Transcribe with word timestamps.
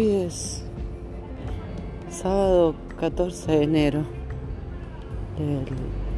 Hoy 0.00 0.12
es 0.14 0.62
sábado 2.08 2.74
14 2.98 3.52
de 3.52 3.62
enero 3.64 4.04
del 5.36 5.66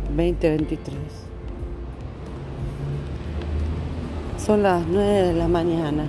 2023. 0.07 0.95
Son 4.39 4.63
las 4.63 4.87
9 4.87 5.23
de 5.23 5.33
la 5.33 5.49
mañana. 5.49 6.05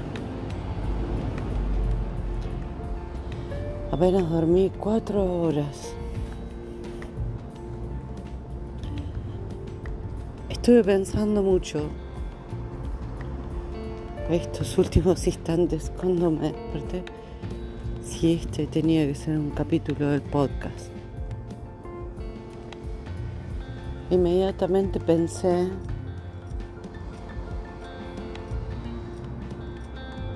Apenas 3.90 4.30
dormí 4.30 4.72
cuatro 4.80 5.24
horas. 5.42 5.96
Estuve 10.48 10.84
pensando 10.84 11.42
mucho 11.42 11.90
estos 14.30 14.78
últimos 14.78 15.26
instantes 15.26 15.92
cuando 16.00 16.30
me 16.30 16.52
desperté 16.52 17.23
este 18.26 18.68
tenía 18.68 19.06
que 19.06 19.16
ser 19.16 19.38
un 19.38 19.50
capítulo 19.50 20.10
del 20.10 20.22
podcast. 20.22 20.88
Inmediatamente 24.10 25.00
pensé 25.02 25.70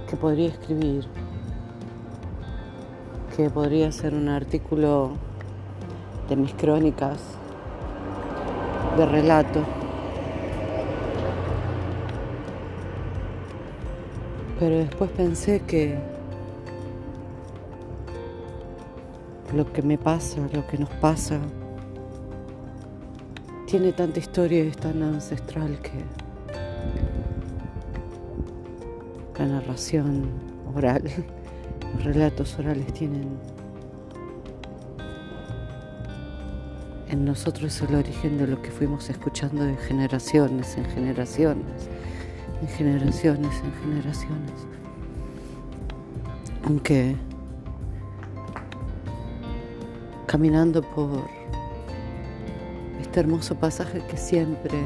que 0.10 0.18
podría 0.18 0.50
escribir, 0.50 1.06
que 3.38 3.50
podría 3.50 3.90
ser 3.94 4.14
un 4.16 4.28
artículo 4.28 5.12
de 6.28 6.36
mis 6.36 6.54
crónicas, 6.56 7.20
de 8.98 9.06
relato. 9.06 9.62
Pero 14.60 14.76
después 14.76 15.10
pensé 15.12 15.62
que 15.62 16.17
lo 19.54 19.72
que 19.72 19.82
me 19.82 19.98
pasa, 19.98 20.40
lo 20.54 20.66
que 20.68 20.78
nos 20.78 20.90
pasa, 20.90 21.40
tiene 23.66 23.92
tanta 23.94 24.20
historia 24.20 24.64
y 24.64 24.68
es 24.68 24.78
tan 24.78 25.02
ancestral 25.04 25.78
que 25.80 26.04
la 29.40 29.46
narración 29.46 30.30
oral, 30.76 31.04
los 31.96 32.04
relatos 32.04 32.58
orales 32.60 32.92
tienen 32.94 33.38
en 37.10 37.26
nosotros 37.26 37.82
el 37.82 37.96
origen 37.96 38.38
de 38.38 38.48
lo 38.48 38.62
que 38.62 38.72
fuimos 38.72 39.10
escuchando 39.10 39.64
de 39.64 39.78
generaciones 39.78 40.78
en 40.78 40.86
generaciones 40.86 41.90
en 42.62 42.68
generaciones, 42.68 43.62
en 43.64 43.74
generaciones. 43.74 44.52
Aunque 46.64 47.16
caminando 50.28 50.82
por 50.82 51.24
este 53.02 53.22
hermoso 53.22 53.56
pasaje 53.56 54.04
que 54.10 54.18
siempre 54.18 54.78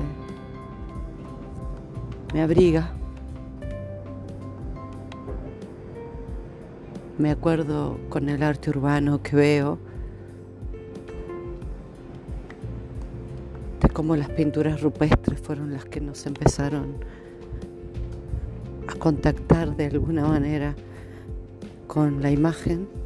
me 2.33 2.43
abriga, 2.43 2.93
me 7.17 7.31
acuerdo 7.31 7.99
con 8.09 8.29
el 8.29 8.43
arte 8.43 8.69
urbano 8.69 9.21
que 9.23 9.35
veo, 9.35 9.79
de 13.81 13.89
cómo 13.89 14.15
las 14.15 14.29
pinturas 14.29 14.79
rupestres 14.81 15.39
fueron 15.41 15.73
las 15.73 15.85
que 15.85 15.99
nos 15.99 16.25
empezaron 16.27 16.97
a 18.87 18.93
contactar 18.99 19.75
de 19.75 19.87
alguna 19.87 20.27
manera 20.27 20.75
con 21.87 22.21
la 22.21 22.29
imagen 22.29 23.00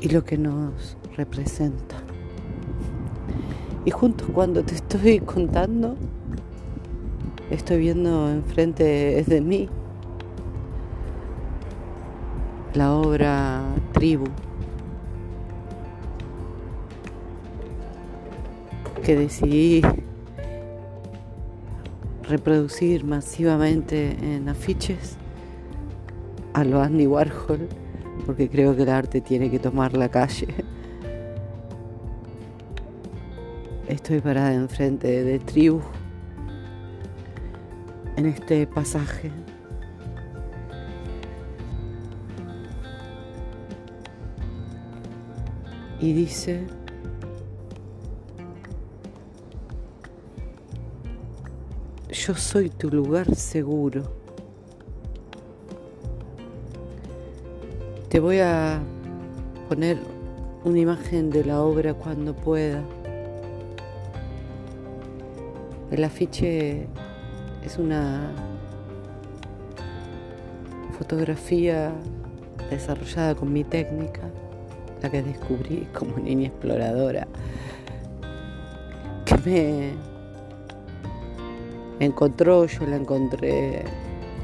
y 0.00 0.08
lo 0.08 0.24
que 0.24 0.38
nos 0.38 0.96
representa. 1.16 1.96
Y 3.84 3.90
junto 3.90 4.26
cuando 4.28 4.62
te 4.62 4.74
estoy 4.74 5.20
contando, 5.20 5.96
estoy 7.50 7.78
viendo 7.78 8.30
enfrente 8.30 9.24
de 9.26 9.40
mí 9.40 9.68
la 12.74 12.94
obra 12.94 13.62
Tribu, 13.92 14.26
que 19.02 19.16
decidí 19.16 19.82
reproducir 22.28 23.04
masivamente 23.04 24.16
en 24.22 24.48
afiches 24.48 25.16
a 26.52 26.62
lo 26.62 26.80
Andy 26.80 27.06
Warhol, 27.06 27.68
porque 28.20 28.48
creo 28.48 28.76
que 28.76 28.82
el 28.82 28.88
arte 28.88 29.20
tiene 29.20 29.50
que 29.50 29.58
tomar 29.58 29.96
la 29.96 30.08
calle. 30.08 30.48
Estoy 33.88 34.20
parada 34.20 34.54
enfrente 34.54 35.24
de 35.24 35.38
tribu 35.38 35.80
en 38.16 38.26
este 38.26 38.66
pasaje. 38.66 39.30
Y 45.98 46.12
dice, 46.12 46.66
yo 52.10 52.34
soy 52.34 52.70
tu 52.70 52.90
lugar 52.90 53.34
seguro. 53.34 54.19
Te 58.10 58.18
voy 58.18 58.40
a 58.40 58.80
poner 59.68 59.96
una 60.64 60.80
imagen 60.80 61.30
de 61.30 61.44
la 61.44 61.62
obra 61.62 61.94
cuando 61.94 62.34
pueda. 62.34 62.82
El 65.92 66.02
afiche 66.02 66.88
es 67.64 67.78
una 67.78 68.32
fotografía 70.98 71.92
desarrollada 72.68 73.36
con 73.36 73.52
mi 73.52 73.62
técnica, 73.62 74.22
la 75.02 75.08
que 75.08 75.22
descubrí 75.22 75.86
como 75.96 76.18
niña 76.18 76.48
exploradora, 76.48 77.28
que 79.24 79.38
me 79.44 79.92
encontró, 82.04 82.66
yo 82.66 82.86
la 82.86 82.96
encontré 82.96 83.84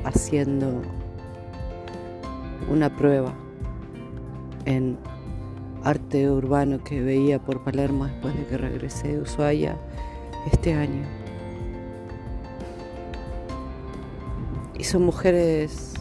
haciendo 0.04 0.83
una 2.71 2.97
prueba 2.97 3.34
en 4.66 4.99
arte 5.82 6.28
urbano 6.31 6.82
que 6.82 7.00
veía 7.00 7.38
por 7.38 7.62
Palermo 7.62 8.06
después 8.06 8.37
de 8.37 8.44
que 8.47 8.59
regresé 8.59 9.09
de 9.09 9.21
Ushuaia 9.22 9.77
este 10.53 10.75
año. 10.75 11.06
Y 14.78 14.84
son 14.84 15.04
mujeres 15.04 15.94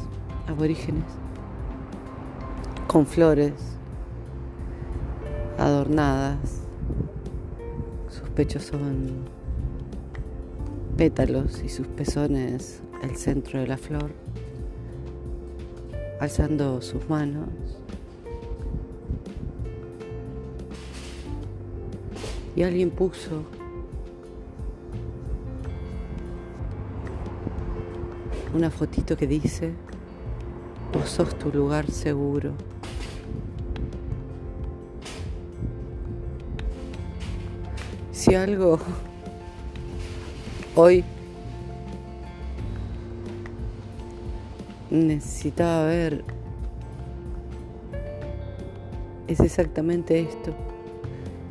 aborígenes 0.47 1.05
con 2.87 3.05
flores 3.05 3.53
adornadas. 5.57 6.61
Sus 8.09 8.29
pechos 8.29 8.63
son 8.63 9.25
pétalos 10.97 11.61
y 11.63 11.69
sus 11.69 11.87
pezones 11.87 12.81
el 13.03 13.15
centro 13.15 13.59
de 13.59 13.67
la 13.67 13.77
flor, 13.77 14.11
alzando 16.19 16.81
sus 16.81 17.07
manos. 17.09 17.49
Y 22.55 22.63
alguien 22.63 22.89
puso 22.89 23.43
una 28.53 28.71
fotito 28.71 29.17
que 29.17 29.27
dice, 29.27 29.73
vos 30.93 31.09
sos 31.09 31.37
tu 31.37 31.51
lugar 31.51 31.91
seguro. 31.91 32.53
Si 38.11 38.33
algo 38.33 38.79
Hoy 40.77 41.05
necesitaba 44.89 45.85
ver 45.85 46.25
es 49.27 49.39
exactamente 49.39 50.19
esto. 50.19 50.53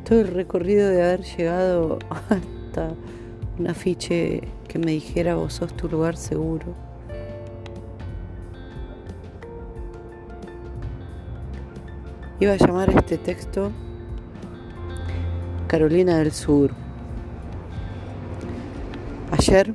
Todo 0.07 0.21
el 0.21 0.27
recorrido 0.27 0.87
de 0.89 1.03
haber 1.03 1.23
llegado 1.23 1.97
hasta 2.09 2.93
un 3.57 3.67
afiche 3.67 4.41
que 4.67 4.77
me 4.77 4.91
dijera 4.91 5.33
vos 5.33 5.53
sos 5.53 5.75
tu 5.75 5.89
lugar 5.89 6.15
seguro. 6.15 6.75
Iba 12.39 12.53
a 12.53 12.57
llamar 12.57 12.91
este 12.91 13.17
texto 13.17 13.71
Carolina 15.67 16.19
del 16.19 16.31
Sur. 16.31 16.71
Ayer 19.31 19.73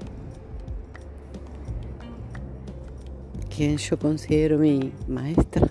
quien 3.54 3.76
yo 3.78 3.98
considero 3.98 4.58
mi 4.58 4.92
maestra, 5.08 5.66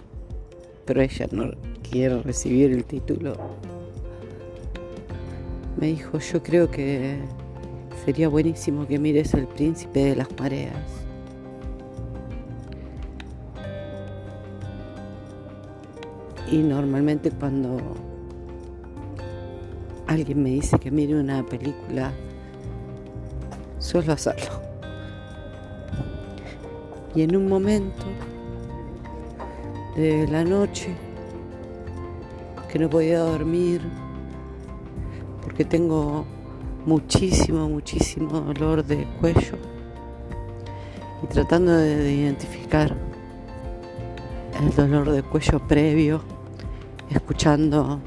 pero 0.86 1.02
ella 1.02 1.28
no 1.32 1.52
quiere 1.90 2.22
recibir 2.22 2.72
el 2.72 2.84
título, 2.84 3.36
me 5.80 5.88
dijo, 5.88 6.20
yo 6.20 6.44
creo 6.44 6.70
que 6.70 7.20
sería 8.04 8.28
buenísimo 8.28 8.86
que 8.86 9.00
mires 9.00 9.34
El 9.34 9.48
príncipe 9.48 10.04
de 10.04 10.16
las 10.18 10.28
mareas. 10.38 10.76
Y 16.52 16.58
normalmente 16.58 17.32
cuando 17.32 17.78
alguien 20.08 20.44
me 20.44 20.50
dice 20.50 20.78
que 20.80 20.92
mire 20.92 21.18
una 21.18 21.46
película, 21.46 22.12
suelo 23.78 24.14
hacerlo. 24.14 24.62
Y 27.16 27.22
en 27.22 27.36
un 27.36 27.48
momento 27.48 28.06
de 29.96 30.28
la 30.28 30.44
noche, 30.44 30.94
que 32.70 32.80
no 32.80 32.90
podía 32.90 33.20
dormir, 33.20 33.82
porque 35.60 35.78
tengo 35.78 36.26
muchísimo, 36.86 37.68
muchísimo 37.68 38.40
dolor 38.40 38.82
de 38.82 39.06
cuello, 39.20 39.58
y 41.22 41.28
tratando 41.28 41.76
de 41.76 42.14
identificar 42.14 42.96
el 44.58 44.74
dolor 44.74 45.12
de 45.12 45.22
cuello 45.22 45.60
previo, 45.68 46.22
escuchando 47.10 48.00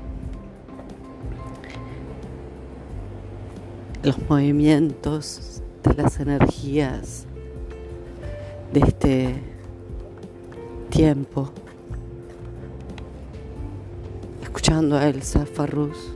los 4.03 4.17
movimientos 4.31 5.63
de 5.83 5.93
las 5.93 6.21
energías 6.21 7.27
de 8.73 8.81
este 8.81 9.35
tiempo, 10.89 11.51
escuchando 14.43 14.97
a 14.97 15.07
Elsa 15.07 15.45
Farrus, 15.45 16.15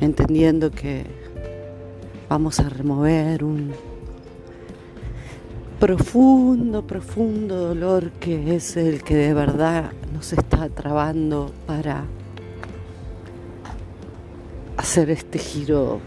entendiendo 0.00 0.70
que 0.70 1.04
vamos 2.28 2.60
a 2.60 2.68
remover 2.68 3.44
un 3.44 3.72
profundo, 5.80 6.86
profundo 6.86 7.68
dolor 7.68 8.10
que 8.12 8.56
es 8.56 8.76
el 8.76 9.02
que 9.02 9.14
de 9.14 9.34
verdad 9.34 9.92
nos 10.12 10.32
está 10.32 10.68
trabando 10.68 11.52
para 11.66 12.04
hacer 14.76 15.10
este 15.10 15.38
giro 15.38 16.00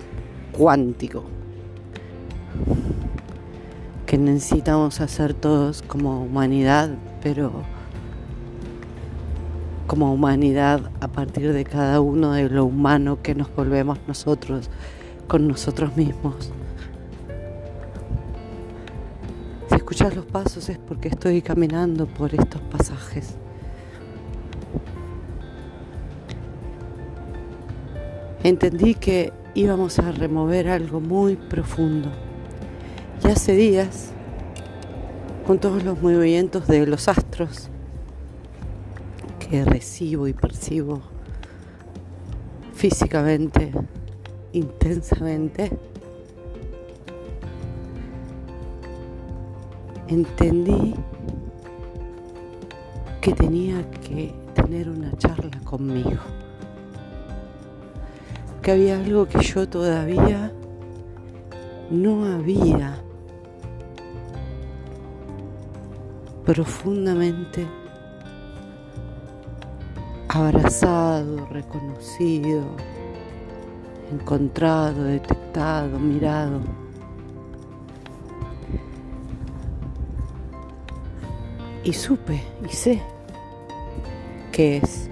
cuántico. 0.52 1.24
Que 4.06 4.18
necesitamos 4.18 5.00
hacer 5.00 5.34
todos 5.34 5.82
como 5.82 6.24
humanidad, 6.24 6.90
pero 7.24 7.52
como 9.92 10.14
humanidad 10.14 10.90
a 11.02 11.10
partir 11.10 11.52
de 11.52 11.66
cada 11.66 12.00
uno 12.00 12.32
de 12.32 12.50
lo 12.50 12.64
humano 12.64 13.22
que 13.22 13.36
nos 13.36 13.54
volvemos 13.54 14.00
nosotros 14.08 14.70
con 15.28 15.50
nosotros 15.50 15.98
mismos. 15.98 16.54
Si 19.68 19.76
escuchas 19.76 20.16
los 20.16 20.26
pasos 20.26 20.70
es 20.70 20.78
porque 20.78 21.10
estoy 21.10 21.42
caminando 21.42 22.06
por 22.06 22.34
estos 22.34 22.62
pasajes. 22.62 23.36
Entendí 28.46 28.96
que 28.96 29.34
íbamos 29.56 30.00
a 30.00 30.14
remover 30.14 30.70
algo 30.70 31.02
muy 31.02 31.36
profundo. 31.36 32.10
Y 33.26 33.28
hace 33.28 33.52
días, 33.58 34.14
con 35.46 35.60
todos 35.60 35.84
los 35.84 36.02
movimientos 36.02 36.66
de 36.68 36.88
los 36.88 37.10
astros 37.10 37.71
que 39.52 39.66
recibo 39.66 40.30
y 40.30 40.34
percibo 40.34 41.02
físicamente, 42.74 43.74
intensamente, 44.54 45.70
entendí 50.08 50.96
que 53.20 53.34
tenía 53.34 53.92
que 53.92 54.34
tener 54.56 54.88
una 54.88 55.12
charla 55.18 55.60
conmigo 55.66 56.22
que 58.62 58.72
había 58.72 59.02
algo 59.02 59.28
que 59.28 59.44
yo 59.44 59.68
todavía 59.68 60.54
no 61.90 62.24
había 62.26 63.04
profundamente 66.46 67.81
abrazado, 70.34 71.46
reconocido, 71.48 72.64
encontrado, 74.14 75.04
detectado, 75.04 76.00
mirado. 76.00 76.62
Y 81.84 81.92
supe 81.92 82.42
y 82.64 82.74
sé 82.74 83.02
qué 84.54 84.78
es. 84.78 85.10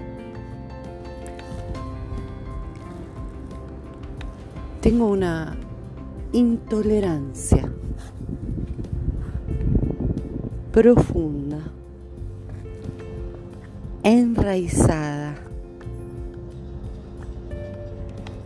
Tengo 4.80 5.06
una 5.08 5.54
intolerancia 6.32 7.70
profunda, 10.72 11.58
enraizada, 14.02 15.34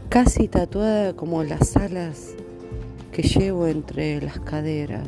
casi 0.09 0.49
tatuada 0.49 1.15
como 1.15 1.45
las 1.45 1.77
alas 1.77 2.35
que 3.13 3.23
llevo 3.23 3.67
entre 3.69 4.21
las 4.21 4.41
caderas. 4.41 5.07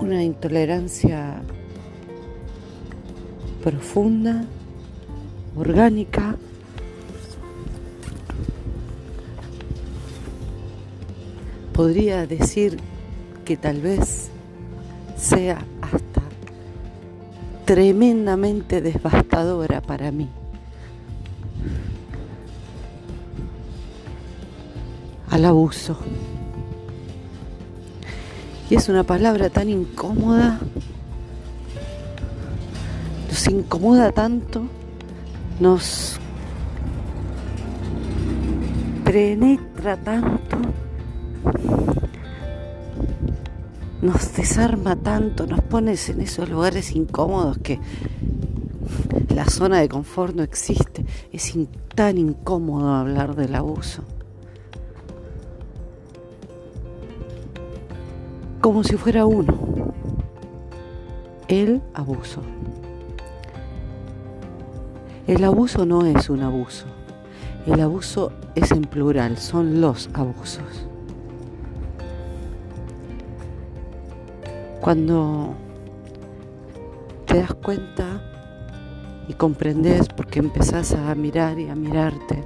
Una 0.00 0.22
intolerancia 0.22 1.42
profunda 3.62 4.44
orgánica. 5.56 6.36
Podría 11.72 12.26
decir 12.26 12.78
que 13.44 13.56
tal 13.56 13.80
vez 13.80 14.30
sea 15.18 15.58
hasta 15.82 16.22
tremendamente 17.64 18.80
devastadora 18.80 19.80
para 19.80 20.10
mí. 20.10 20.28
Al 25.30 25.44
abuso. 25.44 25.98
Y 28.70 28.74
es 28.74 28.88
una 28.88 29.02
palabra 29.02 29.50
tan 29.50 29.68
incómoda, 29.68 30.58
nos 33.28 33.48
incomoda 33.48 34.12
tanto 34.12 34.68
nos 35.60 36.18
penetra 39.04 39.96
tanto, 39.96 40.56
nos 44.02 44.34
desarma 44.34 44.96
tanto, 44.96 45.46
nos 45.46 45.60
pones 45.62 46.08
en 46.08 46.20
esos 46.20 46.48
lugares 46.48 46.94
incómodos 46.94 47.58
que 47.58 47.80
la 49.34 49.44
zona 49.46 49.78
de 49.78 49.88
confort 49.88 50.34
no 50.34 50.42
existe. 50.42 51.04
Es 51.32 51.54
tan 51.94 52.18
incómodo 52.18 52.94
hablar 52.94 53.34
del 53.34 53.54
abuso. 53.54 54.02
Como 58.60 58.82
si 58.84 58.96
fuera 58.96 59.26
uno. 59.26 59.92
El 61.48 61.80
abuso. 61.94 62.42
El 65.26 65.44
abuso 65.44 65.86
no 65.86 66.04
es 66.04 66.28
un 66.30 66.42
abuso. 66.42 66.86
El 67.66 67.80
abuso 67.80 68.32
es 68.54 68.70
en 68.72 68.82
plural, 68.82 69.38
son 69.38 69.80
los 69.80 70.08
abusos. 70.14 70.87
Cuando 74.80 75.54
te 77.26 77.40
das 77.40 77.54
cuenta 77.54 78.22
y 79.28 79.34
comprendes 79.34 80.08
porque 80.08 80.38
empezás 80.38 80.94
a 80.94 81.14
mirar 81.14 81.58
y 81.58 81.68
a 81.68 81.74
mirarte, 81.74 82.42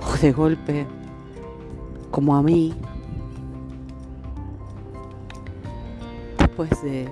o 0.00 0.16
de 0.20 0.32
golpe, 0.32 0.86
como 2.10 2.34
a 2.34 2.42
mí, 2.42 2.74
después 6.38 6.70
de 6.82 7.08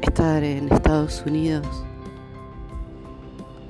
estar 0.00 0.42
en 0.44 0.72
Estados 0.72 1.24
Unidos 1.26 1.66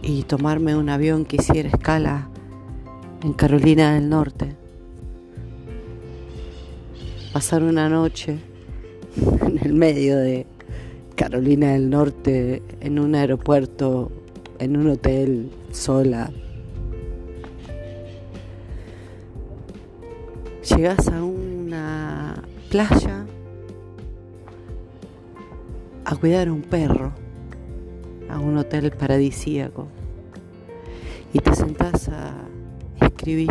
y 0.02 0.22
tomarme 0.24 0.76
un 0.76 0.88
avión 0.88 1.24
que 1.24 1.36
hiciera 1.36 1.68
escala 1.68 2.28
en 3.22 3.32
Carolina 3.32 3.94
del 3.94 4.08
Norte. 4.08 4.67
Pasar 7.32 7.62
una 7.62 7.90
noche 7.90 8.38
en 9.42 9.58
el 9.62 9.74
medio 9.74 10.16
de 10.16 10.46
Carolina 11.14 11.72
del 11.72 11.90
Norte, 11.90 12.62
en 12.80 12.98
un 12.98 13.14
aeropuerto, 13.14 14.10
en 14.58 14.78
un 14.78 14.88
hotel, 14.88 15.50
sola. 15.70 16.30
Llegas 20.74 21.06
a 21.08 21.22
una 21.22 22.42
playa 22.70 23.26
a 26.06 26.16
cuidar 26.16 26.48
a 26.48 26.52
un 26.52 26.62
perro, 26.62 27.12
a 28.30 28.40
un 28.40 28.56
hotel 28.56 28.90
paradisíaco, 28.90 29.86
y 31.34 31.40
te 31.40 31.54
sentás 31.54 32.08
a 32.08 32.32
escribir 33.02 33.50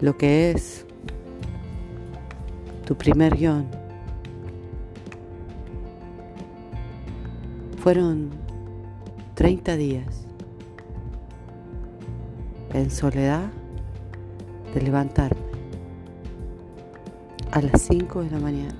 lo 0.00 0.16
que 0.18 0.50
es 0.50 0.84
tu 2.84 2.96
primer 2.96 3.36
guion. 3.36 3.66
Fueron 7.78 8.30
30 9.34 9.76
días. 9.76 10.26
En 12.72 12.90
soledad 12.90 13.50
de 14.74 14.80
levantarme 14.80 15.42
a 17.50 17.60
las 17.60 17.82
5 17.82 18.22
de 18.22 18.30
la 18.30 18.38
mañana, 18.38 18.78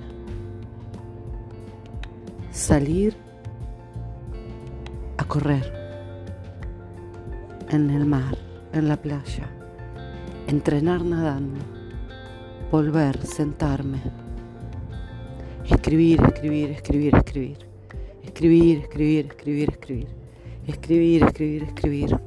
salir 2.51 3.15
a 5.17 5.23
correr 5.25 5.71
en 7.69 7.91
el 7.91 8.05
mar, 8.05 8.35
en 8.71 8.87
la 8.87 8.97
playa, 8.97 9.47
entrenar 10.47 11.05
nadando, 11.05 11.59
volver, 12.73 13.23
sentarme, 13.23 14.01
escribir, 15.63 16.19
escribir, 16.23 16.71
escribir, 16.71 17.15
escribir, 17.15 17.57
escribir, 18.23 18.79
escribir, 18.79 19.25
escribir, 19.27 19.69
escribir, 19.69 20.07
escribir, 20.65 21.23
escribir, 21.23 21.63
escribir. 21.65 22.19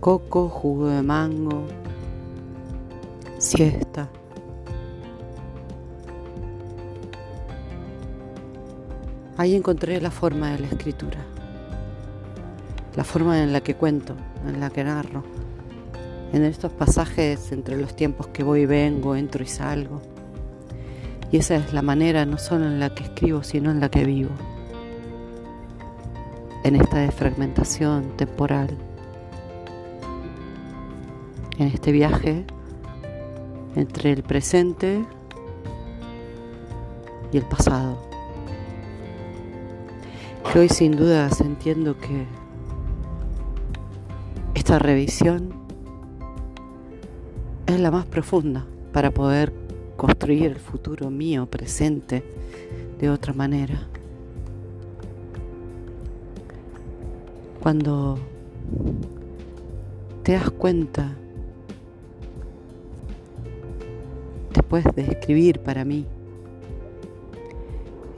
Coco, 0.00 0.48
jugo 0.48 0.88
de 0.88 1.02
mango, 1.02 1.68
siesta. 3.38 4.10
Ahí 9.36 9.54
encontré 9.54 10.00
la 10.00 10.10
forma 10.10 10.50
de 10.50 10.58
la 10.58 10.66
escritura, 10.66 11.18
la 12.96 13.04
forma 13.04 13.40
en 13.40 13.52
la 13.52 13.60
que 13.60 13.76
cuento, 13.76 14.16
en 14.44 14.58
la 14.58 14.68
que 14.70 14.82
narro, 14.82 15.22
en 16.32 16.44
estos 16.44 16.72
pasajes 16.72 17.52
entre 17.52 17.76
los 17.76 17.94
tiempos 17.94 18.26
que 18.28 18.42
voy 18.42 18.60
y 18.60 18.66
vengo, 18.66 19.14
entro 19.14 19.44
y 19.44 19.46
salgo. 19.46 20.00
Y 21.30 21.36
esa 21.36 21.56
es 21.56 21.72
la 21.72 21.82
manera 21.82 22.24
no 22.26 22.38
solo 22.38 22.66
en 22.66 22.80
la 22.80 22.94
que 22.94 23.04
escribo, 23.04 23.42
sino 23.42 23.70
en 23.70 23.80
la 23.80 23.90
que 23.90 24.04
vivo, 24.04 24.30
en 26.64 26.76
esta 26.76 26.98
desfragmentación 26.98 28.16
temporal, 28.16 28.76
en 31.58 31.68
este 31.68 31.92
viaje 31.92 32.44
entre 33.76 34.12
el 34.12 34.22
presente 34.22 35.04
y 37.30 37.36
el 37.36 37.44
pasado. 37.44 37.98
Que 40.52 40.58
hoy 40.58 40.68
sin 40.68 40.96
dudas 40.96 41.40
entiendo 41.40 41.96
que 41.98 42.26
esta 44.54 44.78
revisión 44.78 45.61
es 47.72 47.80
la 47.80 47.90
más 47.90 48.04
profunda 48.06 48.66
para 48.92 49.10
poder 49.10 49.52
construir 49.96 50.44
el 50.44 50.56
futuro 50.56 51.10
mío 51.10 51.46
presente 51.46 52.22
de 52.98 53.08
otra 53.08 53.32
manera. 53.32 53.88
Cuando 57.60 58.18
te 60.22 60.32
das 60.32 60.50
cuenta 60.50 61.16
después 64.52 64.84
de 64.94 65.02
escribir 65.02 65.60
para 65.60 65.84
mí 65.84 66.06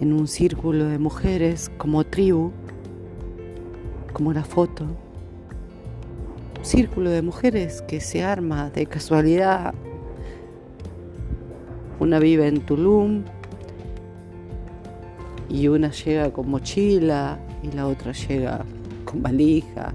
en 0.01 0.13
un 0.13 0.27
círculo 0.27 0.87
de 0.87 0.99
mujeres 0.99 1.71
como 1.79 2.05
tribu, 2.05 2.51
como 4.13 4.33
la 4.33 4.45
foto, 4.45 4.87
círculo 6.65 7.11
de 7.11 7.23
mujeres 7.23 7.83
que 7.83 8.01
se 8.01 8.23
arma 8.23 8.71
de 8.71 8.87
casualidad. 8.87 9.75
Una 12.01 12.19
vive 12.19 12.49
en 12.49 12.61
Tulum 12.61 13.25
y 15.49 15.69
una 15.69 15.91
llega 15.91 16.33
con 16.33 16.49
mochila 16.49 17.39
y 17.63 17.71
la 17.73 17.87
otra 17.87 18.13
llega 18.13 18.65
con 19.05 19.23
valija 19.23 19.95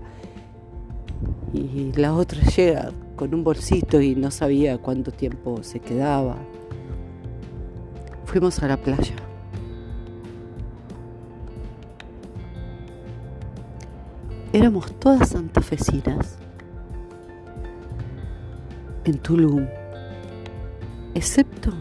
y 1.54 1.92
la 1.94 2.14
otra 2.14 2.42
llega 2.42 2.92
con 3.16 3.34
un 3.34 3.44
bolsito 3.44 4.00
y 4.00 4.16
no 4.16 4.32
sabía 4.32 4.78
cuánto 4.78 5.12
tiempo 5.12 5.64
se 5.64 5.80
quedaba. 5.80 6.38
Fuimos 8.26 8.62
a 8.62 8.68
la 8.68 8.78
playa. 8.78 9.16
Éramos 14.54 14.94
todas 15.00 15.30
santafesinas 15.30 16.38
en 19.10 19.18
Tulum, 19.20 19.68
excepto 21.16 21.72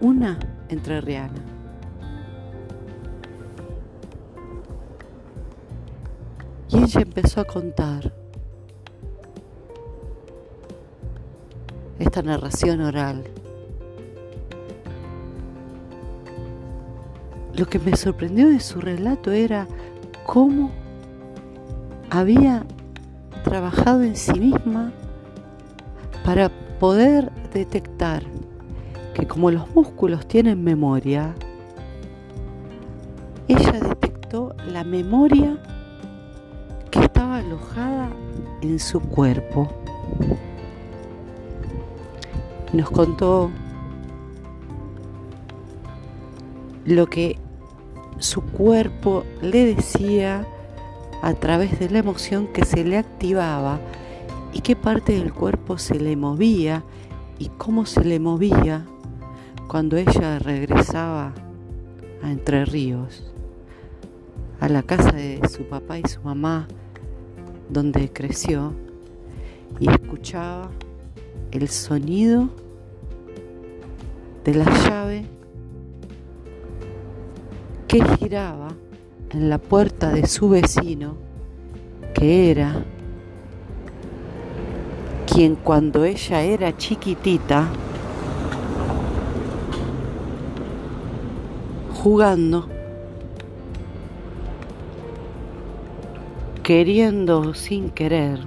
una 0.00 0.38
entrerriana. 0.68 1.42
Y 6.70 6.78
ella 6.78 7.00
empezó 7.00 7.40
a 7.40 7.44
contar 7.44 8.12
esta 11.98 12.22
narración 12.22 12.80
oral. 12.80 13.24
Lo 17.54 17.66
que 17.66 17.78
me 17.78 17.96
sorprendió 17.96 18.48
de 18.48 18.60
su 18.60 18.80
relato 18.80 19.32
era 19.32 19.66
cómo 20.24 20.70
había 22.10 22.64
trabajado 23.44 24.02
en 24.02 24.16
sí 24.16 24.38
misma 24.38 24.92
para 26.24 26.50
poder 26.78 27.30
detectar 27.52 28.22
que 29.14 29.26
como 29.26 29.50
los 29.50 29.68
músculos 29.74 30.26
tienen 30.26 30.62
memoria, 30.64 31.34
ella 33.48 33.72
detectó 33.72 34.54
la 34.66 34.84
memoria 34.84 35.58
que 36.90 37.00
estaba 37.00 37.38
alojada 37.38 38.10
en 38.62 38.78
su 38.78 39.00
cuerpo. 39.00 39.68
Nos 42.72 42.90
contó 42.90 43.50
lo 46.84 47.06
que 47.06 47.38
su 48.18 48.42
cuerpo 48.42 49.24
le 49.42 49.74
decía 49.74 50.46
a 51.22 51.34
través 51.34 51.78
de 51.78 51.90
la 51.90 51.98
emoción 51.98 52.46
que 52.46 52.64
se 52.64 52.84
le 52.84 52.98
activaba 52.98 53.78
y 54.52 54.60
qué 54.60 54.76
parte 54.76 55.12
del 55.12 55.32
cuerpo 55.32 55.78
se 55.78 55.94
le 55.94 56.16
movía 56.16 56.84
y 57.38 57.48
cómo 57.58 57.86
se 57.86 58.04
le 58.04 58.20
movía 58.20 58.86
cuando 59.66 59.96
ella 59.96 60.38
regresaba 60.38 61.32
a 62.22 62.30
Entre 62.30 62.64
Ríos, 62.64 63.32
a 64.60 64.68
la 64.68 64.82
casa 64.82 65.12
de 65.12 65.40
su 65.48 65.64
papá 65.64 65.98
y 65.98 66.02
su 66.06 66.20
mamá, 66.20 66.68
donde 67.70 68.12
creció, 68.12 68.74
y 69.80 69.90
escuchaba 69.90 70.70
el 71.50 71.68
sonido 71.68 72.50
de 74.44 74.54
la 74.54 74.64
llave 74.86 75.24
que 77.88 78.04
giraba 78.16 78.68
en 79.30 79.48
la 79.48 79.58
puerta 79.58 80.10
de 80.10 80.26
su 80.26 80.50
vecino, 80.50 81.16
que 82.14 82.50
era 82.50 82.84
quien 85.26 85.56
cuando 85.56 86.04
ella 86.04 86.42
era 86.42 86.72
chiquitita, 86.76 87.68
jugando, 92.02 92.68
queriendo 96.62 97.54
sin 97.54 97.90
querer, 97.90 98.40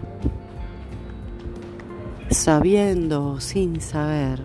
sabiendo 2.29 3.39
sin 3.39 3.79
saber, 3.81 4.41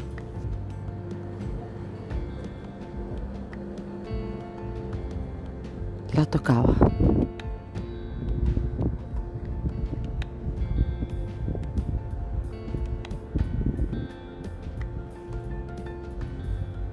la 6.14 6.24
tocaba. 6.24 6.74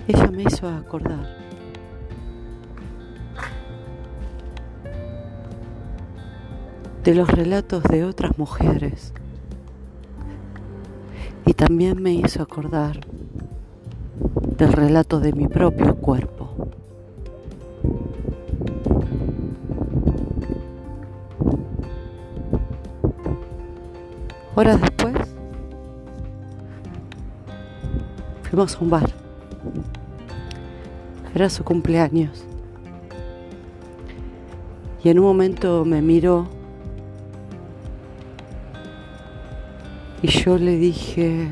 Ella 0.08 0.28
me 0.32 0.44
hizo 0.44 0.68
acordar. 0.68 1.48
de 7.08 7.16
los 7.16 7.30
relatos 7.30 7.84
de 7.84 8.04
otras 8.04 8.38
mujeres 8.38 9.14
y 11.46 11.54
también 11.54 12.04
me 12.04 12.12
hizo 12.12 12.44
acordar 12.44 13.00
del 14.58 14.74
relato 14.74 15.22
de 15.22 15.32
mi 15.32 15.48
propio 15.48 15.96
cuerpo. 15.96 16.50
Horas 24.56 24.82
después, 24.82 25.16
fuimos 28.50 28.76
a 28.76 28.80
un 28.80 28.90
bar. 28.90 29.27
Era 31.38 31.52
su 31.52 31.64
cumpleaños. 31.64 32.44
Y 35.04 35.10
en 35.10 35.20
un 35.20 35.26
momento 35.26 35.86
me 35.86 36.02
miró 36.02 36.48
y 40.24 40.30
yo 40.30 40.58
le 40.58 40.78
dije, 40.78 41.48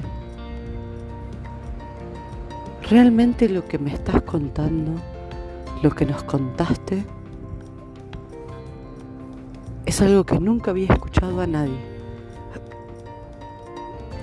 ¿realmente 2.90 3.48
lo 3.48 3.64
que 3.68 3.78
me 3.78 3.94
estás 3.94 4.24
contando, 4.24 4.94
lo 5.84 5.92
que 5.92 6.08
nos 6.08 6.24
contaste, 6.24 7.06
es 9.86 10.02
algo 10.02 10.24
que 10.24 10.40
nunca 10.40 10.72
había 10.72 10.92
escuchado 10.92 11.42
a 11.42 11.46
nadie? 11.46 11.78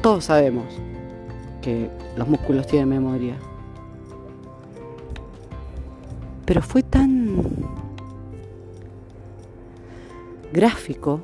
Todos 0.03 0.25
sabemos 0.25 0.65
que 1.61 1.89
los 2.17 2.27
músculos 2.27 2.67
tienen 2.67 2.89
memoria. 2.89 3.37
Pero 6.45 6.63
fue 6.63 6.83
tan 6.83 7.43
gráfico 10.53 11.23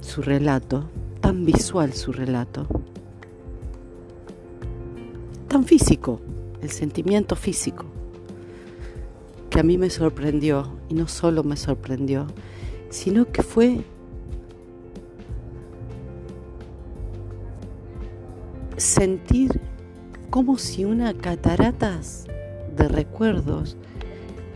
su 0.00 0.22
relato, 0.22 0.88
tan 1.20 1.44
visual 1.44 1.92
su 1.92 2.12
relato, 2.12 2.66
tan 5.48 5.64
físico, 5.64 6.20
el 6.62 6.70
sentimiento 6.70 7.36
físico, 7.36 7.84
que 9.50 9.60
a 9.60 9.62
mí 9.62 9.78
me 9.78 9.90
sorprendió, 9.90 10.78
y 10.88 10.94
no 10.94 11.08
solo 11.08 11.42
me 11.42 11.56
sorprendió, 11.56 12.26
sino 12.90 13.30
que 13.32 13.42
fue 13.42 13.84
sentir 18.76 19.60
como 20.30 20.58
si 20.58 20.84
una 20.84 21.14
cataratas 21.14 22.26
de 22.76 22.88
recuerdos, 22.88 23.76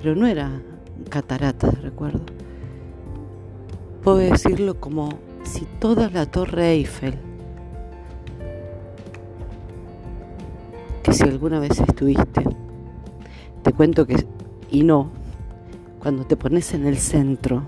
pero 0.03 0.17
no 0.17 0.27
era 0.27 0.51
catarata 1.09 1.69
de 1.69 1.77
recuerdos, 1.77 2.23
puedo 4.03 4.17
decirlo 4.17 4.81
como 4.81 5.11
si 5.45 5.65
toda 5.79 6.11
la 6.11 6.27
torre 6.27 6.73
Eiffel, 6.73 7.15
que 11.05 11.13
si 11.13 11.23
alguna 11.23 11.61
vez 11.61 11.79
estuviste, 11.79 12.43
te 13.63 13.73
cuento 13.73 14.05
que, 14.05 14.27
y 14.73 14.83
no, 14.83 15.11
cuando 16.01 16.25
te 16.25 16.37
pones 16.37 16.75
en 16.75 16.85
el 16.85 16.97
centro, 16.97 17.63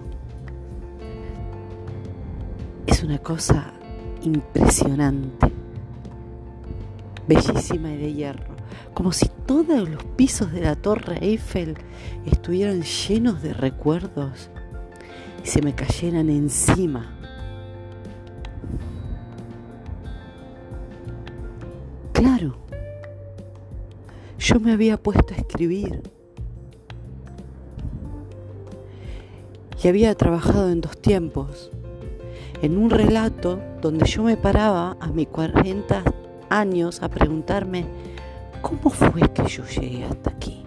es 2.84 3.04
una 3.04 3.18
cosa 3.18 3.72
impresionante 4.22 5.52
bellísima 7.28 7.92
y 7.92 7.96
de 7.96 8.12
hierro, 8.12 8.53
como 8.94 9.12
si 9.12 9.28
todos 9.46 9.88
los 9.88 10.04
pisos 10.16 10.52
de 10.52 10.60
la 10.60 10.76
torre 10.76 11.18
Eiffel 11.20 11.76
estuvieran 12.24 12.82
llenos 12.82 13.42
de 13.42 13.52
recuerdos 13.52 14.50
y 15.44 15.48
se 15.48 15.60
me 15.60 15.74
cayeran 15.74 16.30
encima. 16.30 17.10
Claro, 22.12 22.56
yo 24.38 24.60
me 24.60 24.72
había 24.72 24.96
puesto 24.96 25.34
a 25.34 25.36
escribir 25.36 26.02
y 29.82 29.88
había 29.88 30.14
trabajado 30.14 30.70
en 30.70 30.80
dos 30.80 30.96
tiempos, 30.96 31.70
en 32.62 32.78
un 32.78 32.88
relato 32.88 33.60
donde 33.82 34.06
yo 34.06 34.22
me 34.22 34.36
paraba 34.36 34.96
a 35.00 35.08
mis 35.08 35.26
40 35.28 36.02
años 36.48 37.02
a 37.02 37.10
preguntarme, 37.10 37.84
¿cómo 38.64 38.88
fue 38.88 39.20
que 39.34 39.46
yo 39.46 39.62
llegué 39.66 40.04
hasta 40.06 40.30
aquí? 40.30 40.64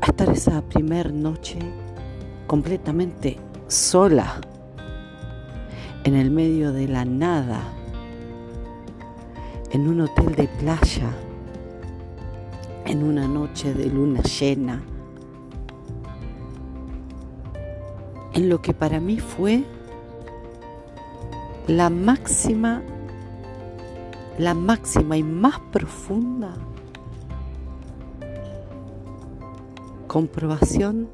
A 0.00 0.06
estar 0.06 0.30
esa 0.30 0.62
primer 0.62 1.12
noche 1.12 1.58
completamente 2.46 3.36
sola, 3.68 4.40
en 6.04 6.14
el 6.14 6.30
medio 6.30 6.72
de 6.72 6.88
la 6.88 7.04
nada, 7.04 7.60
en 9.72 9.86
un 9.86 10.00
hotel 10.00 10.34
de 10.34 10.48
playa, 10.48 11.10
en 12.86 13.04
una 13.04 13.28
noche 13.28 13.74
de 13.74 13.84
luna 13.84 14.22
llena, 14.22 14.82
en 18.32 18.48
lo 18.48 18.62
que 18.62 18.72
para 18.72 18.98
mí 18.98 19.18
fue 19.18 19.62
la 21.70 21.88
máxima, 21.88 22.82
la 24.38 24.54
máxima 24.54 25.16
y 25.16 25.22
más 25.22 25.60
profunda 25.70 26.52
comprobación 30.08 31.08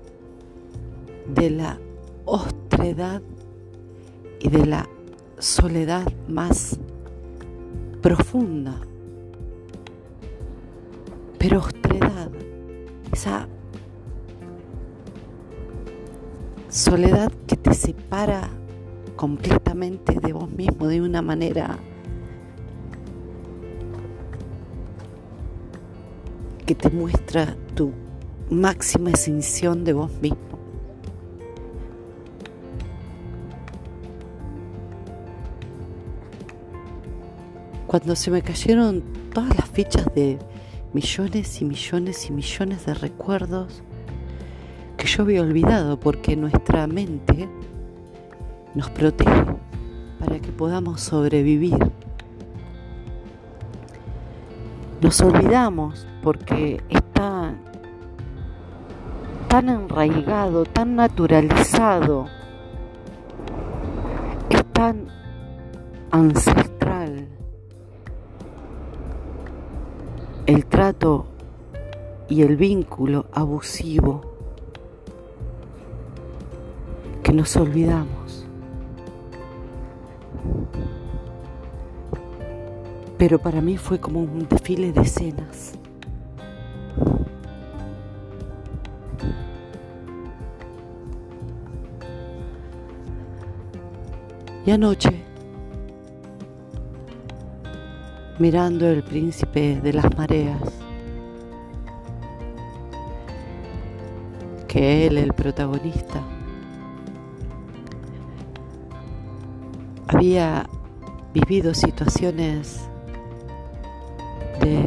de 1.34 1.50
la 1.50 1.78
ostredad 2.24 3.20
y 4.40 4.48
de 4.48 4.64
la 4.64 4.88
soledad 5.38 6.10
más 6.26 6.78
profunda. 8.00 8.80
Pero 11.36 11.58
ostredad, 11.58 12.30
esa 13.12 13.46
soledad 16.70 17.30
que 17.46 17.56
te 17.58 17.74
separa 17.74 18.55
completamente 19.16 20.20
de 20.20 20.32
vos 20.32 20.50
mismo 20.50 20.86
de 20.86 21.00
una 21.00 21.22
manera 21.22 21.78
que 26.66 26.74
te 26.74 26.90
muestra 26.90 27.56
tu 27.74 27.92
máxima 28.50 29.10
extinción 29.10 29.84
de 29.84 29.92
vos 29.92 30.10
mismo. 30.20 30.38
Cuando 37.86 38.16
se 38.16 38.30
me 38.30 38.42
cayeron 38.42 39.02
todas 39.32 39.56
las 39.56 39.68
fichas 39.68 40.06
de 40.14 40.38
millones 40.92 41.62
y 41.62 41.64
millones 41.64 42.28
y 42.28 42.32
millones 42.32 42.84
de 42.84 42.94
recuerdos, 42.94 43.82
que 44.96 45.06
yo 45.06 45.22
había 45.22 45.42
olvidado 45.42 46.00
porque 46.00 46.36
nuestra 46.36 46.86
mente 46.86 47.48
nos 48.76 48.90
protege 48.90 49.44
para 50.20 50.38
que 50.38 50.52
podamos 50.52 51.00
sobrevivir. 51.00 51.78
Nos 55.00 55.20
olvidamos 55.22 56.06
porque 56.22 56.82
está 56.90 57.54
tan 59.48 59.68
enraigado, 59.70 60.64
tan 60.66 60.94
naturalizado, 60.94 62.26
es 64.50 64.64
tan 64.74 65.08
ancestral 66.10 67.28
el 70.44 70.66
trato 70.66 71.26
y 72.28 72.42
el 72.42 72.56
vínculo 72.56 73.24
abusivo 73.32 74.20
que 77.22 77.32
nos 77.32 77.56
olvidamos. 77.56 78.25
Pero 83.18 83.38
para 83.38 83.60
mí 83.60 83.78
fue 83.78 83.98
como 83.98 84.20
un 84.20 84.46
desfile 84.48 84.92
de 84.92 85.00
escenas. 85.00 85.72
Y 94.66 94.70
anoche, 94.72 95.22
mirando 98.38 98.86
el 98.88 99.04
príncipe 99.04 99.80
de 99.80 99.92
las 99.92 100.16
mareas, 100.16 100.60
que 104.66 105.06
él, 105.06 105.18
el 105.18 105.32
protagonista, 105.32 106.20
había 110.08 110.68
vivido 111.32 111.72
situaciones 111.72 112.88
de 114.60 114.84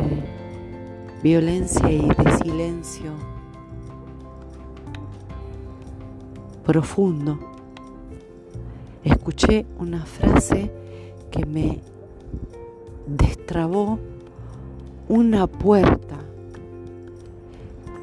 violencia 1.21 1.89
y 1.91 2.07
de 2.07 2.37
silencio 2.37 3.11
profundo, 6.65 7.39
escuché 9.03 9.65
una 9.79 10.05
frase 10.05 10.71
que 11.31 11.45
me 11.45 11.81
destrabó 13.07 13.97
una 15.07 15.47
puerta 15.47 16.19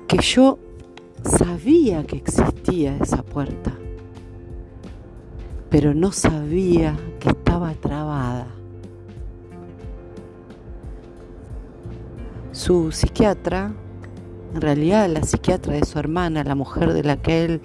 que 0.09 0.19
yo 0.19 0.59
sabía 1.23 2.05
que 2.05 2.17
existía 2.17 2.97
esa 2.97 3.23
puerta, 3.23 3.73
pero 5.71 5.95
no 5.95 6.11
sabía 6.11 6.97
que 7.21 7.29
estaba 7.29 7.73
trabada. 7.75 8.56
Su 12.57 12.91
psiquiatra, 12.91 13.71
en 14.55 14.61
realidad 14.63 15.11
la 15.11 15.23
psiquiatra 15.23 15.75
de 15.75 15.85
su 15.85 15.99
hermana, 15.99 16.43
la 16.43 16.55
mujer 16.55 16.95
de 16.95 17.05
la 17.05 17.19
que 17.19 17.45
él 17.45 17.61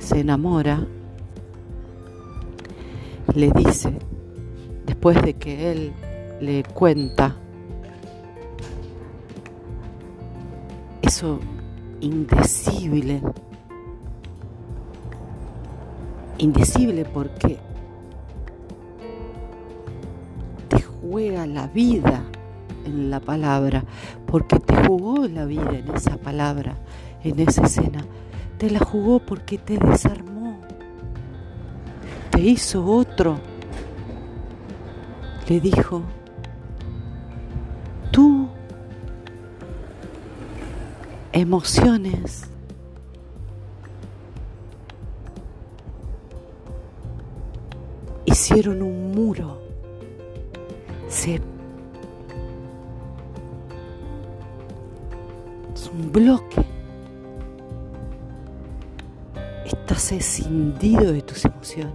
se 0.00 0.18
enamora, 0.18 0.84
le 3.36 3.52
dice, 3.52 3.96
después 4.84 5.22
de 5.22 5.34
que 5.34 5.70
él 5.70 5.92
le 6.40 6.64
cuenta 6.64 7.36
eso 11.02 11.38
indecible, 12.00 13.22
indecible 16.38 17.04
porque 17.04 17.60
te 20.68 20.82
juega 20.82 21.46
la 21.46 21.68
vida 21.68 22.24
en 22.84 23.10
la 23.10 23.20
palabra, 23.20 23.84
porque 24.26 24.58
te 24.58 24.74
jugó 24.86 25.26
la 25.28 25.44
vida 25.44 25.70
en 25.72 25.94
esa 25.94 26.16
palabra, 26.16 26.76
en 27.22 27.38
esa 27.40 27.62
escena. 27.64 28.04
Te 28.58 28.70
la 28.70 28.80
jugó 28.80 29.18
porque 29.18 29.58
te 29.58 29.78
desarmó, 29.78 30.58
te 32.30 32.40
hizo 32.40 32.84
otro. 32.84 33.38
Le 35.48 35.60
dijo, 35.60 36.02
tú 38.10 38.48
emociones 41.32 42.48
hicieron 48.24 48.82
un 48.82 49.12
muro, 49.12 49.60
se 51.08 51.40
bloque. 56.10 56.64
Estás 59.64 60.12
escindido 60.12 61.12
de 61.12 61.22
tus 61.22 61.44
emociones. 61.44 61.94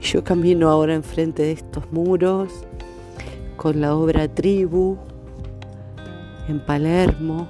Yo 0.00 0.24
camino 0.24 0.70
ahora 0.70 0.94
enfrente 0.94 1.42
de 1.42 1.52
estos 1.52 1.90
muros 1.92 2.64
con 3.56 3.80
la 3.80 3.94
obra 3.94 4.26
Tribu 4.28 4.96
en 6.48 6.64
Palermo. 6.64 7.46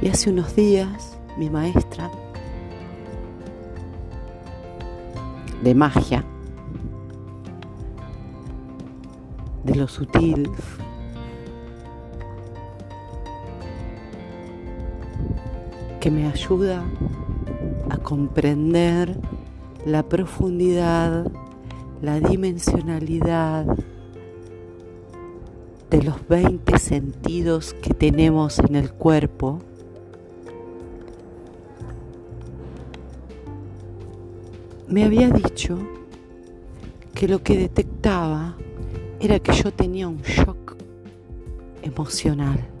Y 0.00 0.08
hace 0.08 0.30
unos 0.30 0.56
días 0.56 1.16
mi 1.38 1.48
maestra 1.48 2.10
de 5.62 5.74
magia, 5.74 6.24
de 9.62 9.76
lo 9.76 9.86
sutil, 9.86 10.50
que 16.02 16.10
me 16.10 16.26
ayuda 16.26 16.84
a 17.88 17.96
comprender 17.96 19.16
la 19.86 20.02
profundidad, 20.02 21.30
la 22.00 22.18
dimensionalidad, 22.18 23.66
de 25.90 26.02
los 26.02 26.26
20 26.26 26.76
sentidos 26.80 27.74
que 27.74 27.94
tenemos 27.94 28.58
en 28.58 28.74
el 28.74 28.90
cuerpo, 28.90 29.60
me 34.88 35.04
había 35.04 35.30
dicho 35.30 35.78
que 37.14 37.28
lo 37.28 37.44
que 37.44 37.56
detectaba 37.56 38.56
era 39.20 39.38
que 39.38 39.52
yo 39.52 39.72
tenía 39.72 40.08
un 40.08 40.22
shock 40.22 40.74
emocional. 41.84 42.71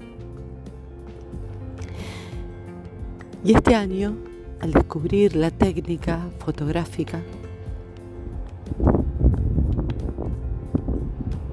Y 3.44 3.54
este 3.54 3.74
año, 3.74 4.16
al 4.60 4.72
descubrir 4.72 5.34
la 5.34 5.50
técnica 5.50 6.28
fotográfica, 6.38 7.20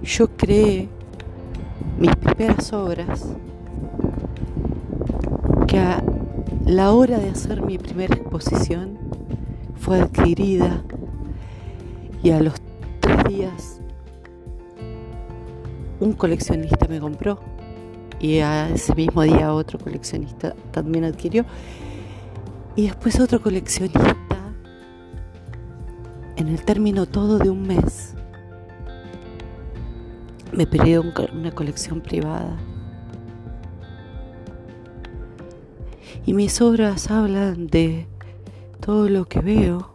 yo 0.04 0.28
creé 0.38 0.88
mis 1.98 2.16
primeras 2.16 2.72
obras, 2.74 3.36
que 5.68 5.80
a 5.80 6.04
la 6.68 6.92
hora 6.92 7.18
de 7.18 7.30
hacer 7.30 7.64
mi 7.64 7.80
primera 7.80 8.16
exposición 8.16 9.00
fue 9.76 10.00
adquirida 10.02 10.84
y 12.22 12.30
a 12.30 12.40
los 12.40 12.54
tres 13.00 13.24
días 13.24 13.82
un 16.00 16.14
coleccionista 16.14 16.88
me 16.88 17.00
compró 17.00 17.40
y 18.20 18.38
ese 18.38 18.96
mismo 18.96 19.22
día 19.22 19.54
otro 19.54 19.80
coleccionista 19.80 20.54
también 20.72 21.06
adquirió 21.06 21.46
y 22.76 22.84
después 22.88 23.20
otro 23.20 23.42
coleccionista 23.42 24.02
en 26.36 26.48
el 26.48 26.64
término 26.64 27.06
todo 27.06 27.38
de 27.38 27.50
un 27.50 27.64
mes 27.64 28.16
me 30.52 30.66
pidió 30.66 31.04
una 31.34 31.52
colección 31.52 32.02
privada. 32.02 32.58
Y 36.26 36.34
mis 36.34 36.62
obras 36.62 37.10
hablan 37.12 37.68
de 37.68 38.08
todo 38.80 39.10
lo 39.10 39.26
que 39.26 39.40
veo, 39.40 39.94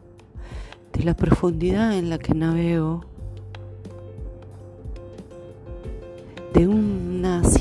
de 0.92 1.04
la 1.04 1.14
profundidad 1.14 1.96
en 1.96 2.08
la 2.08 2.18
que 2.18 2.34
navego, 2.34 3.04
de 6.54 6.68
una 6.68 6.93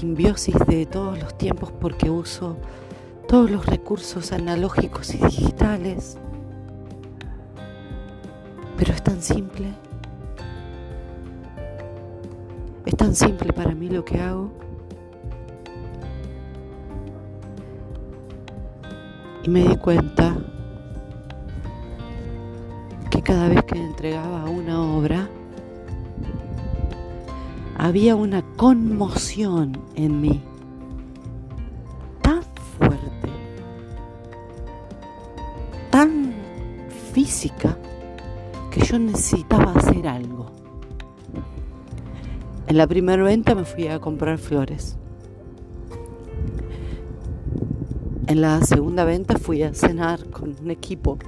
simbiosis 0.04 0.60
de 0.68 0.86
todos 0.86 1.18
los 1.18 1.38
tiempos 1.38 1.72
porque 1.80 2.10
uso 2.10 2.58
todos 3.26 3.50
los 3.50 3.66
recursos 3.66 4.34
analógicos 4.34 5.16
y 5.16 5.18
digitales. 5.18 6.18
Pero 8.76 8.92
es 8.92 9.02
tan 9.02 9.22
simple. 9.22 9.70
Es 12.86 12.98
tan 12.98 13.16
simple 13.16 13.54
para 13.54 13.74
mí 13.74 13.88
lo 13.88 14.04
que 14.04 14.20
hago. 14.20 14.52
Y 19.44 19.50
me 19.50 19.63
di 19.63 19.78
cuenta 19.78 20.36
que 23.10 23.22
cada 23.22 23.48
vez 23.48 23.63
que 23.63 23.80
entregaba 23.80 24.50
una 24.50 24.82
obra, 24.82 25.30
había 27.78 28.18
una 28.18 28.42
conmoción 28.56 29.80
en 29.96 30.22
mí 30.22 30.42
tan 32.22 32.44
fuerte, 32.78 33.30
tan 35.89 36.34
física, 37.13 37.78
que 38.72 38.82
yo 38.82 38.98
necesitaba 38.98 39.72
hacer 39.74 40.08
algo. 40.08 40.48
En 42.68 42.78
la 42.78 42.88
primera 42.88 43.22
venta 43.24 43.54
me 43.54 43.66
fui 43.66 43.88
a 43.88 44.00
comprar 44.00 44.38
flores. 44.38 44.98
En 48.26 48.42
la 48.42 48.62
segunda 48.62 49.04
venta 49.04 49.38
fui 49.38 49.62
a 49.62 49.74
cenar 49.74 50.26
con 50.30 50.56
un 50.60 50.72
equipo, 50.72 51.20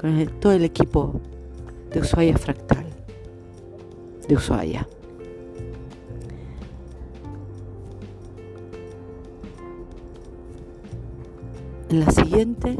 con 0.00 0.26
todo 0.40 0.52
el 0.52 0.64
equipo 0.64 1.20
de 1.92 2.00
Ushuaia 2.00 2.38
Fractal, 2.38 2.86
de 4.28 4.34
Ushuaia. 4.34 4.86
En 11.90 12.00
la 12.00 12.10
siguiente 12.10 12.76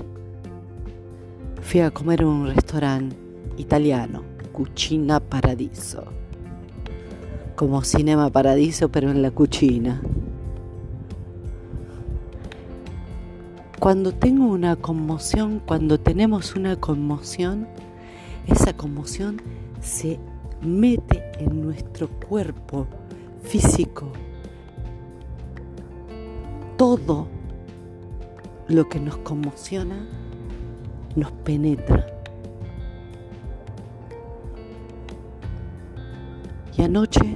fui 1.63 1.81
a 1.81 1.91
comer 1.91 2.23
en 2.23 2.29
un 2.29 2.47
restaurante 2.47 3.17
italiano, 3.59 4.23
Cucina 4.53 5.21
Paradiso 5.21 6.05
como 7.61 7.85
Cinema 7.85 8.31
Paradiso, 8.31 8.89
pero 8.89 9.11
en 9.11 9.21
la 9.21 9.31
cucina. 9.31 10.01
Cuando 13.79 14.15
tengo 14.15 14.47
una 14.47 14.77
conmoción, 14.77 15.61
cuando 15.67 16.01
tenemos 16.01 16.55
una 16.55 16.77
conmoción, 16.77 17.69
esa 18.47 18.75
conmoción 18.75 19.43
se 19.83 20.19
mete 20.63 21.23
en 21.39 21.61
nuestro 21.61 22.09
cuerpo 22.09 22.87
físico. 23.43 24.11
Todo 26.79 27.29
lo 28.71 28.89
que 28.89 29.01
nos 29.01 29.17
conmociona 29.19 30.07
nos 31.17 31.33
penetra. 31.33 32.07
Y 36.79 36.83
anoche, 36.83 37.35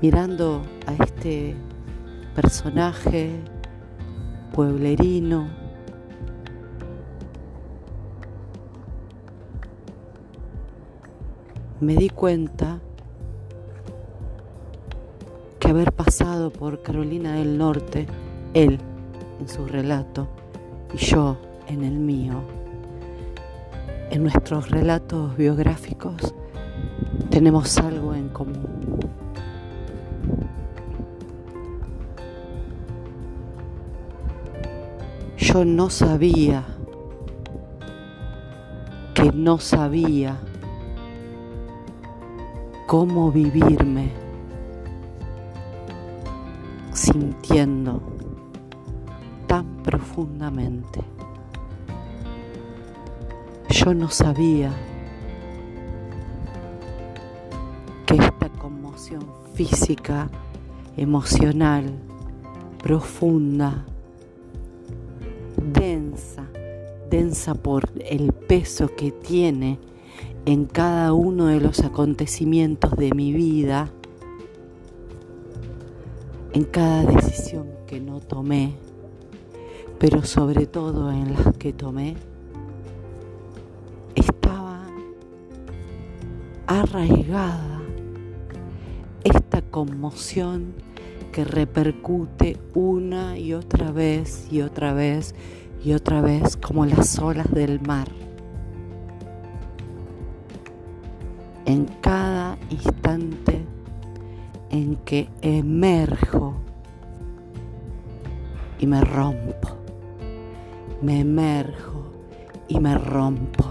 mirando 0.00 0.62
a 0.86 1.04
este 1.04 1.54
personaje 2.34 3.38
pueblerino, 4.54 5.46
me 11.80 11.96
di 11.96 12.08
cuenta 12.08 12.80
que 15.58 15.68
haber 15.68 15.92
pasado 15.92 16.50
por 16.50 16.82
Carolina 16.82 17.34
del 17.34 17.58
Norte, 17.58 18.06
él 18.54 18.78
en 19.40 19.48
su 19.48 19.66
relato 19.66 20.28
y 20.92 20.98
yo 20.98 21.36
en 21.66 21.84
el 21.84 21.98
mío, 21.98 22.42
en 24.10 24.22
nuestros 24.22 24.70
relatos 24.70 25.36
biográficos 25.36 26.34
tenemos 27.30 27.78
algo 27.78 28.14
en 28.14 28.28
común. 28.28 28.66
Yo 35.36 35.64
no 35.64 35.90
sabía 35.90 36.64
que 39.14 39.32
no 39.32 39.58
sabía 39.58 40.38
cómo 42.86 43.30
vivirme 43.30 44.10
sintiendo 46.92 48.00
profundamente. 50.10 51.00
Yo 53.68 53.94
no 53.94 54.08
sabía 54.10 54.72
que 58.06 58.14
esta 58.14 58.48
conmoción 58.48 59.24
física, 59.54 60.28
emocional, 60.96 61.84
profunda, 62.82 63.84
densa, 65.74 66.46
densa 67.08 67.54
por 67.54 67.88
el 68.04 68.32
peso 68.32 68.90
que 68.96 69.12
tiene 69.12 69.78
en 70.44 70.64
cada 70.64 71.12
uno 71.12 71.46
de 71.46 71.60
los 71.60 71.80
acontecimientos 71.80 72.96
de 72.96 73.12
mi 73.12 73.32
vida, 73.32 73.90
en 76.52 76.64
cada 76.64 77.04
decisión 77.04 77.68
que 77.86 78.00
no 78.00 78.18
tomé, 78.18 78.74
pero 80.00 80.24
sobre 80.24 80.66
todo 80.66 81.12
en 81.12 81.34
las 81.34 81.54
que 81.58 81.74
tomé, 81.74 82.16
estaba 84.14 84.86
arraigada 86.66 87.82
esta 89.22 89.60
conmoción 89.60 90.72
que 91.32 91.44
repercute 91.44 92.56
una 92.74 93.38
y 93.38 93.52
otra 93.52 93.92
vez 93.92 94.48
y 94.50 94.62
otra 94.62 94.94
vez 94.94 95.34
y 95.84 95.92
otra 95.92 96.22
vez 96.22 96.56
como 96.56 96.86
las 96.86 97.18
olas 97.18 97.50
del 97.52 97.78
mar. 97.82 98.08
En 101.66 101.84
cada 102.00 102.56
instante 102.70 103.66
en 104.70 104.96
que 104.96 105.28
emerjo 105.42 106.54
y 108.80 108.86
me 108.86 109.02
rompo, 109.02 109.59
me 111.02 111.20
emerjo 111.20 112.12
y 112.68 112.78
me 112.78 112.96
rompo. 112.96 113.64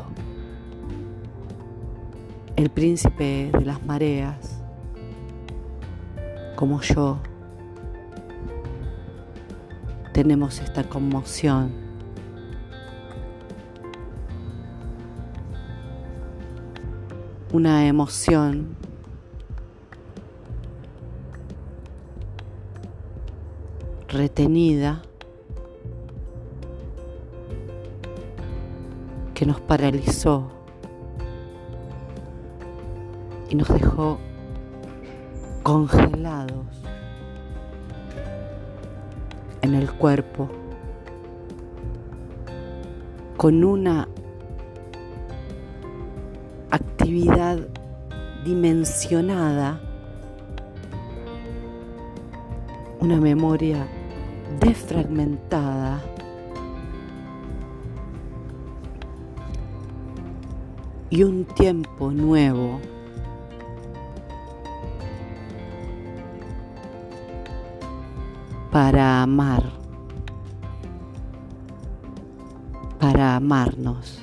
El 2.55 2.69
príncipe 2.69 3.51
de 3.53 3.65
las 3.65 3.85
mareas, 3.85 4.61
como 6.55 6.81
yo, 6.81 7.19
tenemos 10.13 10.59
esta 10.59 10.83
conmoción. 10.83 11.71
Una 17.51 17.87
emoción 17.87 18.75
retenida 24.07 25.01
nos 29.49 29.61
paralizó 29.61 30.47
y 33.49 33.55
nos 33.55 33.67
dejó 33.69 34.19
congelados 35.63 36.67
en 39.63 39.73
el 39.73 39.91
cuerpo 39.91 40.47
con 43.37 43.63
una 43.63 44.07
actividad 46.69 47.57
dimensionada, 48.45 49.81
una 52.99 53.19
memoria 53.19 53.87
desfragmentada, 54.59 56.03
y 61.09 61.23
un 61.23 61.45
tiempo 61.45 62.11
nuevo. 62.11 62.79
Para 68.71 69.23
amar, 69.23 69.63
para 72.99 73.35
amarnos, 73.35 74.19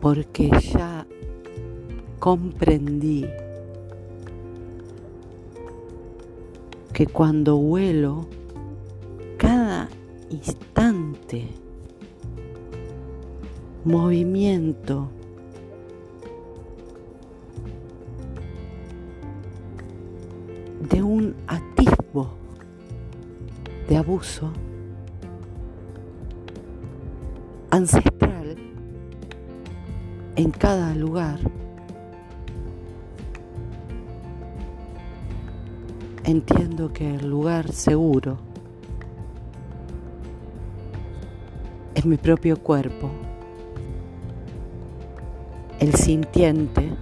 porque 0.00 0.50
ya 0.74 1.06
comprendí 2.18 3.26
que 6.92 7.06
cuando 7.06 7.56
vuelo, 7.56 8.26
cada 9.38 9.88
instante, 10.28 11.48
movimiento, 13.84 15.08
de 20.90 21.02
un 21.02 21.34
atisbo 21.46 22.30
de 23.88 23.96
abuso 23.96 24.50
ancestral 27.70 28.56
en 30.36 30.50
cada 30.50 30.94
lugar. 30.94 31.38
Entiendo 36.24 36.92
que 36.92 37.14
el 37.14 37.28
lugar 37.28 37.72
seguro 37.72 38.36
es 41.94 42.04
mi 42.04 42.16
propio 42.16 42.58
cuerpo, 42.58 43.10
el 45.80 45.94
sintiente, 45.94 46.92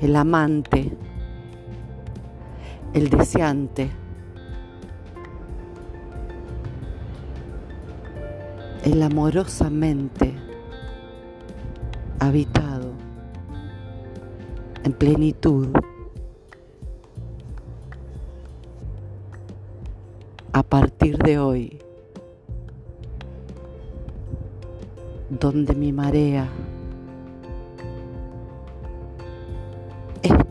el 0.00 0.16
amante, 0.16 0.90
el 2.94 3.08
deseante, 3.10 3.90
el 8.84 9.02
amorosamente 9.02 10.34
habitado 12.18 12.92
en 14.84 14.92
plenitud. 14.92 15.68
A 20.52 20.62
partir 20.64 21.16
de 21.18 21.38
hoy, 21.38 21.78
donde 25.30 25.74
mi 25.74 25.92
marea 25.92 26.48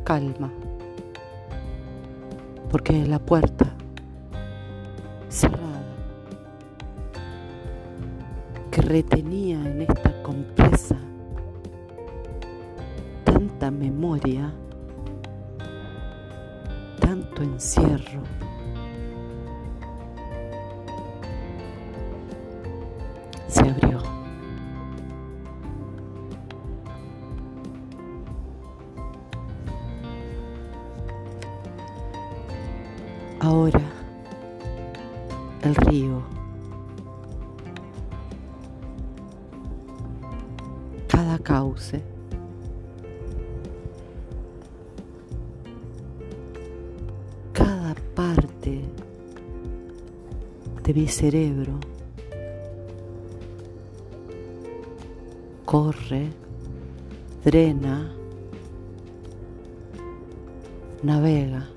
calma 0.07 0.49
porque 2.71 3.05
la 3.05 3.19
puerta 3.19 3.65
cerrada 5.27 5.67
retenía 8.71 9.59
en 9.69 9.81
esta 9.81 10.23
compresa 10.23 10.95
tanta 13.25 13.69
memoria, 13.69 14.53
tanto 17.01 17.43
encierro. 17.43 18.21
Se 23.49 23.69
abrió. 23.69 23.86
Mi 50.97 51.07
cerebro. 51.07 51.79
Corre, 55.63 56.31
drena, 57.45 58.11
navega 61.03 61.69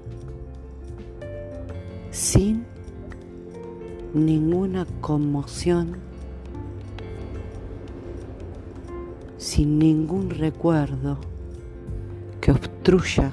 sin 2.10 2.64
ninguna 4.14 4.86
conmoción, 5.02 5.96
sin 9.36 9.78
ningún 9.78 10.30
recuerdo 10.30 11.18
que 12.40 12.52
obstruya, 12.52 13.32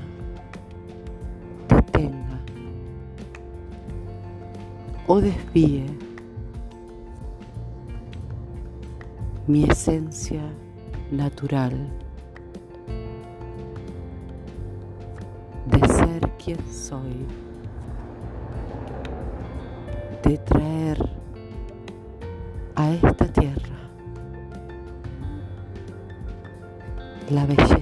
o 5.08 5.22
desvíe 5.22 5.86
mi 9.48 9.64
esencia 9.64 10.42
natural 11.10 11.74
de 15.66 15.88
ser 15.88 16.30
quien 16.44 16.60
soy 16.70 17.26
de 20.24 20.38
traer 20.40 21.10
a 22.76 22.92
esta 22.92 23.26
tierra 23.28 23.78
la 27.30 27.46
belleza 27.46 27.77